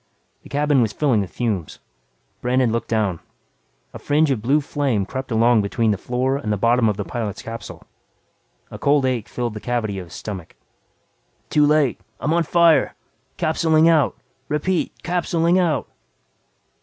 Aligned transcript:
The 0.41 0.49
cabin 0.49 0.81
was 0.81 0.93
filling 0.93 1.21
with 1.21 1.29
fumes. 1.29 1.77
Brandon 2.41 2.71
looked 2.71 2.87
down. 2.87 3.19
A 3.93 3.99
fringe 3.99 4.31
of 4.31 4.41
blue 4.41 4.59
flame 4.59 5.05
crept 5.05 5.29
along 5.31 5.61
between 5.61 5.91
the 5.91 5.95
floor 5.99 6.37
and 6.37 6.51
the 6.51 6.57
bottom 6.57 6.89
of 6.89 6.97
the 6.97 7.05
pilot's 7.05 7.43
capsule. 7.43 7.83
A 8.71 8.79
cold 8.79 9.05
ache 9.05 9.29
filled 9.29 9.53
the 9.53 9.59
cavity 9.61 9.99
of 9.99 10.07
his 10.07 10.15
stomach. 10.15 10.55
"Too 11.51 11.67
late. 11.67 11.99
I'm 12.19 12.33
on 12.33 12.41
fire! 12.41 12.95
Capsuling 13.37 13.87
out. 13.87 14.15
Repeat, 14.47 14.91
capsuling 15.03 15.59
out." 15.59 15.87